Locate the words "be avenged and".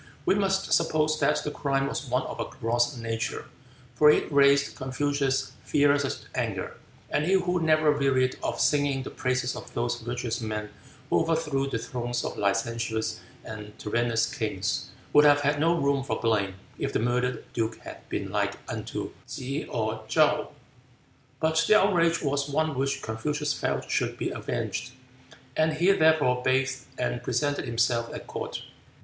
24.17-25.73